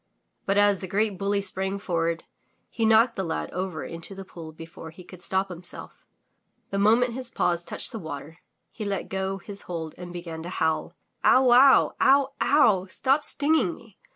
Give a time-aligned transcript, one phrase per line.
[0.47, 2.23] But as the great bully sprang forward,
[2.71, 6.07] he knocked the lad over into the pool before he could stop himself.
[6.71, 8.39] The moment his paws touched the water,
[8.71, 10.95] he let go his hold and began to howl.
[11.23, 11.93] "Ow wow!
[12.01, 12.33] Ow!
[12.41, 12.87] Ow!
[12.87, 13.99] Stop stinging me!